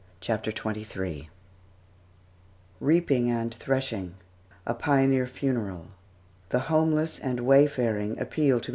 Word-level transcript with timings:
CHAPTER 0.19 0.49
XXIII 0.49 1.29
REAPING 2.79 3.29
AND 3.29 3.53
THRESHING 3.53 4.15
A 4.65 4.73
PIONEER 4.73 5.27
FUNERAL 5.27 5.89
THE 6.49 6.57
HOMELESS 6.59 7.19
AND 7.19 7.41
WAYFARING 7.41 8.17
APPEAL 8.19 8.61
TO 8.61 8.67
MRS. 8.67 8.69